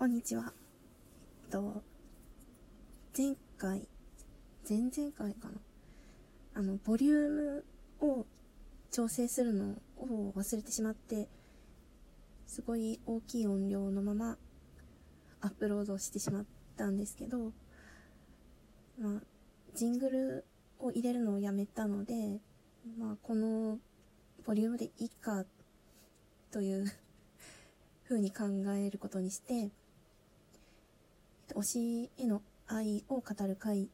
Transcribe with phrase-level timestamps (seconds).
[0.00, 0.54] こんにちは。
[1.44, 1.82] えっと、
[3.14, 3.86] 前回、
[4.66, 5.60] 前々回かな。
[6.54, 7.64] あの、ボリューム
[8.00, 8.24] を
[8.90, 11.28] 調整するのを忘れてしまって、
[12.46, 14.38] すごい大きい音量のまま
[15.42, 16.44] アップロードしてしまっ
[16.78, 17.52] たんですけど、
[18.98, 19.22] まあ、
[19.74, 20.44] ジングル
[20.78, 22.40] を入れるのをやめたので、
[22.98, 23.78] まあ、この
[24.46, 25.44] ボリュームでいいか
[26.50, 26.86] という
[28.08, 28.44] 風に考
[28.74, 29.68] えることにして、
[31.60, 33.88] 推しへの愛を語る回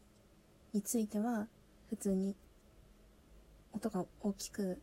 [0.72, 1.48] については
[1.88, 2.36] 普通に
[3.72, 4.80] 音が大きく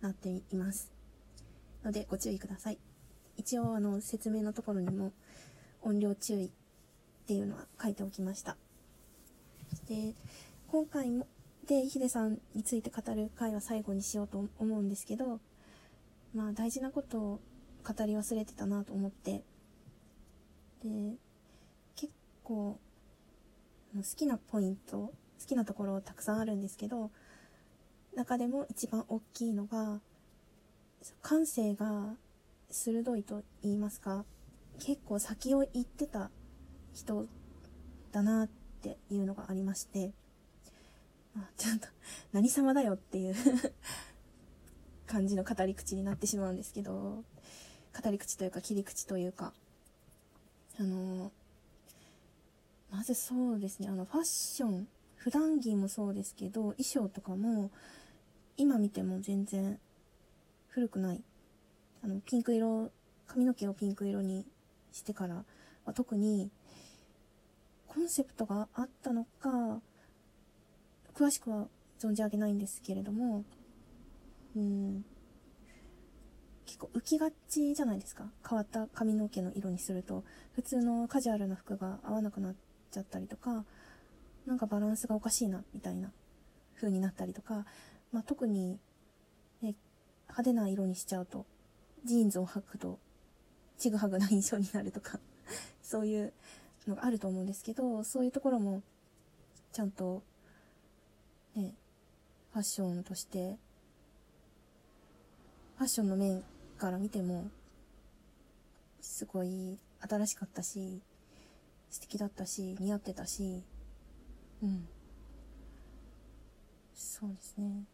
[0.00, 0.90] なっています。
[1.84, 2.78] のでご注意ください。
[3.36, 5.12] 一応あの説明のところにも
[5.82, 6.50] 音量注意っ
[7.26, 8.56] ていうのは書いておきました。
[9.88, 10.14] で
[10.68, 11.28] 今回も
[11.68, 15.38] でヒデさんについて語る回は最後にしようと思うんですけど
[16.34, 17.40] まあ大事なことを
[17.84, 19.44] 語り忘れてたなと思って
[20.82, 21.14] で
[22.50, 22.80] 構
[23.94, 25.12] 好きなポイント好
[25.46, 27.10] きなところたくさんあるんですけど
[28.16, 30.00] 中でも一番大きいのが
[31.22, 32.14] 感性が
[32.70, 34.24] 鋭いと言いますか
[34.80, 36.30] 結構先を行ってた
[36.92, 37.26] 人
[38.10, 38.48] だなっ
[38.82, 40.10] ていうのがありまして、
[41.36, 41.86] あ、ちょっと
[42.32, 43.34] 何様だよっていう
[45.06, 49.52] 感じの語り口になってしまうんですけど語り口というか切り口というか
[50.78, 51.30] あの
[52.90, 57.70] まずそうですね、あの、ファッション、普段着もそうですけど、衣装とかも、
[58.56, 59.78] 今見ても全然
[60.68, 61.22] 古くない。
[62.02, 62.90] あの、ピンク色、
[63.26, 64.44] 髪の毛をピンク色に
[64.92, 65.44] してから
[65.84, 66.50] は特に、
[67.86, 69.80] コンセプトがあったのか、
[71.14, 71.68] 詳しくは
[71.98, 73.44] 存じ上げないんですけれども、
[74.56, 75.04] うん、
[76.66, 78.30] 結構浮きがちじゃないですか。
[78.48, 83.64] 変わった髪の毛の色にすると、普通のカジュアルな服が合わなくなって、ちゃったりとか、
[84.46, 86.10] なんかバランスがおかしいな、みたいな
[86.76, 87.64] 風になったりとか、
[88.12, 88.78] まあ、特に、
[89.62, 89.74] ね、
[90.28, 91.46] 派手な色にしちゃうと、
[92.04, 92.98] ジーンズを履くと、
[93.78, 95.20] ちぐはぐな印象になるとか
[95.82, 96.32] そういう
[96.86, 98.82] のがあると思うんですけど、そういうところも、
[99.72, 100.22] ちゃんと、
[101.54, 101.74] ね、
[102.52, 103.58] ファッションとして、
[105.76, 106.42] ファッションの面
[106.78, 107.50] から見ても、
[109.00, 111.00] すごい新しかったし、
[111.90, 113.62] 素敵だったし、似合ってたし、
[114.62, 114.88] うん。
[116.94, 117.84] そうですね。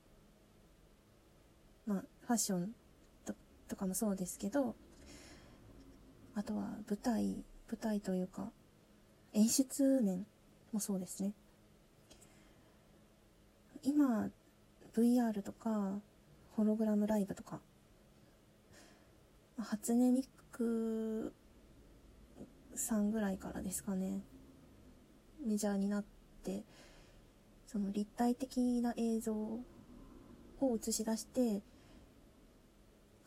[1.86, 2.74] まあ、ファッション
[3.24, 3.34] と
[3.68, 4.74] とかもそうですけど、
[6.34, 8.50] あとは舞台、舞台というか、
[9.32, 10.26] 演出面
[10.72, 11.32] もそうですね。
[13.82, 14.30] 今、
[14.94, 16.00] VR とか、
[16.56, 17.60] ホログラムライブとか、
[19.58, 21.32] 初音ミク
[22.76, 24.22] 3ぐらいからですかね。
[25.44, 26.04] メジャーになっ
[26.44, 26.64] て
[27.66, 29.60] その立体的な映像を
[30.60, 31.62] 映し出して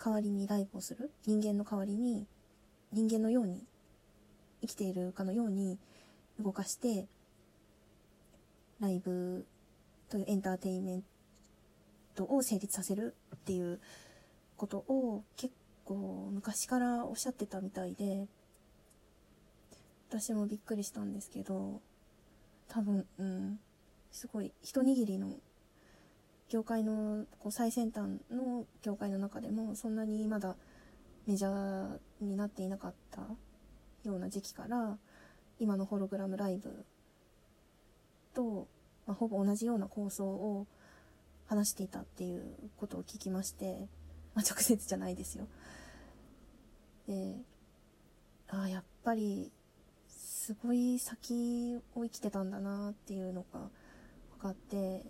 [0.03, 2.25] 代わりにライブをする人間の代わりに
[2.91, 3.65] 人間のように
[4.61, 5.77] 生きているかのように
[6.39, 7.07] 動かして
[8.79, 9.45] ライブ
[10.09, 11.03] というエンターテインメン
[12.15, 13.79] トを成立させるっていう
[14.57, 15.53] ことを結
[15.85, 18.27] 構昔からおっしゃってたみたいで
[20.09, 21.81] 私もびっくりしたんですけど、
[22.67, 23.59] 多分、うん、
[24.11, 25.35] すごい一握りの
[26.49, 30.55] 業界のこう最先端の業界の中でもそんなにまだ
[31.27, 33.21] メジャーになっていなかった
[34.03, 34.97] ような時期から
[35.59, 36.85] 今のホログラムライブ
[38.33, 38.67] と、
[39.05, 40.65] まあ、ほぼ同じような構想を
[41.45, 42.43] 話していたっていう
[42.77, 43.87] ことを聞きまして、
[44.33, 45.47] まあ、直接じゃないですよ。
[47.07, 47.35] で
[48.47, 49.51] ああやっぱり
[50.49, 53.69] すごい先を生きてたんだなっていうのが
[54.39, 55.05] 分かって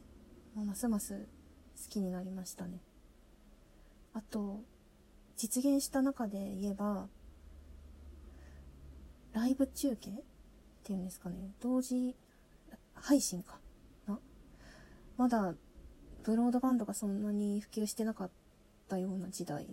[0.53, 1.13] ますます
[1.81, 2.81] 好きになりましたね。
[4.13, 4.59] あと
[5.37, 7.07] 実現した中で言えば
[9.31, 10.13] ライブ中継っ
[10.83, 11.53] ていうんですかね。
[11.61, 12.17] 同時
[12.93, 13.59] 配信か
[14.07, 14.19] な。
[15.15, 15.53] まだ
[16.23, 18.29] ブロードバンドがそんなに普及してなかっ
[18.89, 19.65] たような時代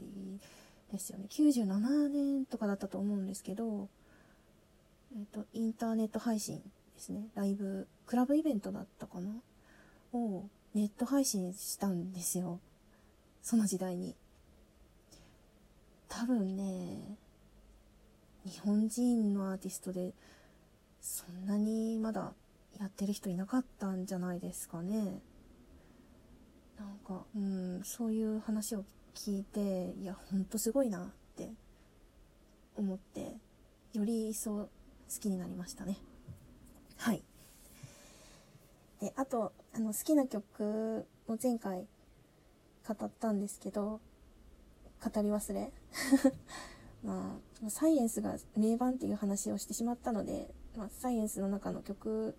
[0.92, 1.26] ですよね。
[1.28, 3.88] 97年とかだったと思うんですけど
[5.16, 6.62] えっ、ー、と、インターネット配信で
[6.98, 7.28] すね。
[7.34, 9.30] ライブ、クラブイベントだったかな？
[10.12, 12.60] をネット配信したんですよ。
[13.42, 14.14] その時代に。
[16.08, 17.16] 多分ね、
[18.44, 20.12] 日本人のアーティストで、
[21.00, 22.34] そんなにまだ
[22.78, 25.22] やってる人いなかったんじゃないですかね。
[26.78, 28.84] なんか、うん、そういう話を
[29.14, 31.50] 聞いて、いや、ほんとすごいなって
[32.76, 33.38] 思って、
[33.94, 34.68] より一層
[35.12, 35.98] 好きになりましたね。
[36.96, 37.22] はい。
[39.00, 41.86] であとあの好きな曲も前回
[42.86, 44.00] 語ったんですけど
[45.02, 45.72] 語り忘れ。
[47.04, 52.36] まあサイエンスが名盤っていう話をしてしまったので、まあ、サイエンスの中の曲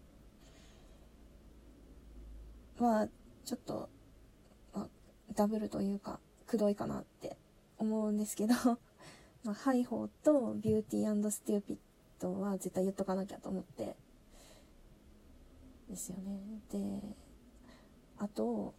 [2.80, 3.08] は
[3.46, 3.90] ちょっと、
[4.74, 4.88] まあ、
[5.34, 7.38] ダブルというかくどいかなって
[7.78, 8.54] 思うんですけど
[9.44, 11.78] まあ、ハイホーとビューティーステューピッ
[12.20, 13.96] ドは絶対言っとかなきゃと思って。
[15.90, 16.40] ですよね。
[16.72, 17.02] で
[18.20, 18.74] あと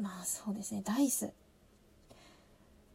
[0.00, 0.82] まあそうですね。
[0.84, 1.32] ダイス。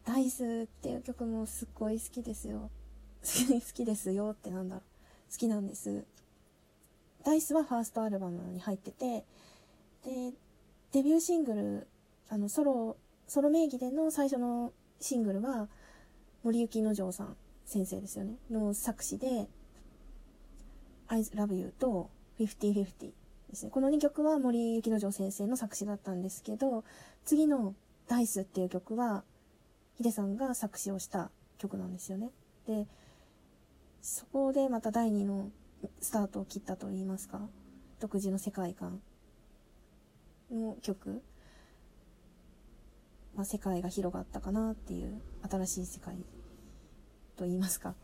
[0.04, 2.70] ダイスっていう曲もすっごい好きですよ。
[3.22, 5.32] 好きですよってなんだろう。
[5.32, 6.04] 好きなんです。
[7.24, 9.24] ダイスはファーストアルバムに入ってて
[10.04, 10.32] で
[10.90, 11.86] デビューシングル
[12.28, 12.96] あのソロ
[13.28, 15.68] ソロ名義での最初のシングルは
[16.42, 17.36] 森幸之丞さん。
[17.72, 18.36] 先生ですよね。
[18.50, 19.48] の作詞で
[21.08, 23.12] 「I Love You」と「50/50」
[23.48, 23.70] ですね。
[23.70, 26.84] この2曲は森幸之丞先生の作詞だったんですけど
[27.24, 27.74] 次の
[28.08, 29.24] 「ダイスっていう曲は
[29.94, 32.30] ヒデさんが作詞をした曲なんですよね。
[32.66, 32.86] で
[34.02, 35.50] そこでまた第2の
[36.00, 37.48] スタートを切ったと言いますか
[38.00, 39.00] 独自の世界観
[40.50, 41.22] の曲。
[43.34, 46.18] まあ、世界が広がったかなっていう新しい世界
[47.42, 47.96] と言いますか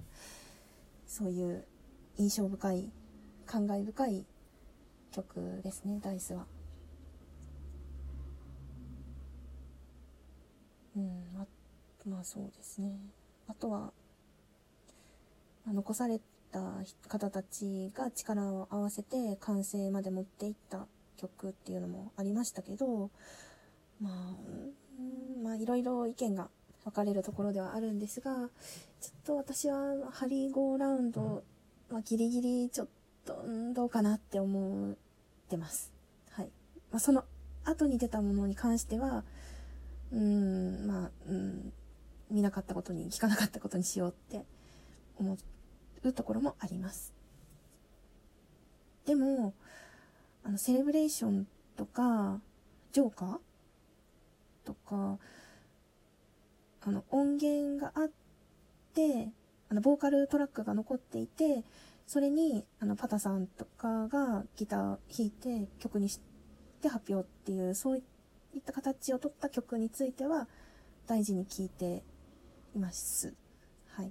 [1.06, 1.64] そういう
[2.16, 2.90] 印象深い
[3.46, 4.26] 感慨深い
[5.12, 6.44] 曲ですねダイスは。
[10.96, 11.46] うんあ
[12.08, 12.98] まあそうですね
[13.46, 13.92] あとは、
[15.68, 16.20] 残され
[16.50, 16.60] た
[17.06, 23.10] 方たちが力を合わせて完成まで持っていった曲っていうのもありましたけど
[24.00, 24.14] まあ
[25.44, 26.48] まあいろいろ意見が
[26.84, 28.46] 分かれるところではあるんですがちょっ
[29.24, 31.42] と私はハリーゴーラウンド
[31.90, 32.88] はギリギリちょっ
[33.24, 33.44] と
[33.74, 34.94] どうかなって思っ
[35.48, 35.92] てます。
[36.30, 36.50] はい。
[36.90, 37.24] まあ、その
[37.64, 39.24] 後に出たものに関しては
[40.12, 41.72] うーんまあうん
[42.30, 44.44] 見なかったことに聞かなかったことにしようって
[45.18, 45.36] 思
[46.02, 47.12] うところもあります。
[49.06, 49.54] でも
[50.44, 51.46] あのセレブレーション
[51.76, 52.40] とか
[52.92, 53.38] ジョーカー
[54.64, 55.18] とか
[56.88, 58.10] あの音源があっ
[58.94, 59.28] て
[59.68, 61.62] あのボーカルトラックが残っていて
[62.06, 66.18] それにあのパタさんとかがギター弾いて曲にし
[66.80, 70.48] て発表っていうそういった形を取った曲については
[71.06, 72.02] 大事に聴いて
[72.74, 73.34] います。
[73.90, 74.06] はい。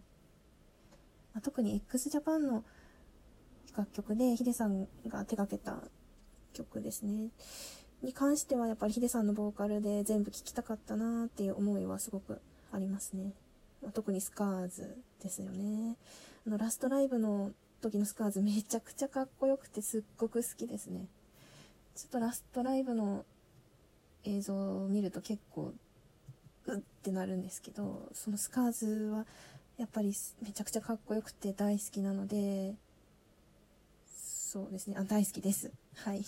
[1.34, 2.64] まあ、特に x ジャパンの
[3.76, 5.82] 楽曲でヒデさんが手掛けた
[6.54, 7.30] 曲ですね。
[8.04, 12.40] に関してはやっぱりヒデさんのボーカルで全部聴きたかったなっていう思いはすごく
[12.72, 13.34] ありますね。
[13.94, 15.96] 特にスカーズですよね。
[16.46, 21.08] あの、ラストライブの時のスカーズめちゃくちゃかっこよくてすっごく好きですね。
[21.96, 23.26] ちょっとラストライブの
[24.24, 25.74] 映像を見ると結構、
[26.66, 29.26] うってなるんですけど、そのスカーズは
[29.78, 32.76] やっぱりめちゃくちゃかっこよくて大好きなので、
[34.08, 35.72] そうですね、あ、大好きです。
[35.96, 36.26] はい。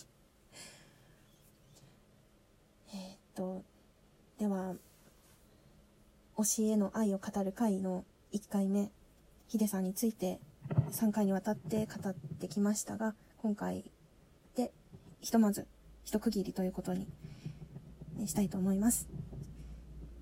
[2.94, 3.64] えっと
[4.38, 4.74] では
[6.40, 8.92] 教えの愛を語る会の1回目
[9.50, 10.40] ヒデさんについて
[10.92, 13.84] 3回にわたって語ってきましたが今回
[14.56, 14.72] で
[15.20, 15.68] ひとまず
[16.06, 17.08] 一区切りということに
[18.26, 19.10] したいと思います、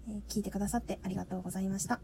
[0.09, 1.99] え、聞いてくださってありがとうございました。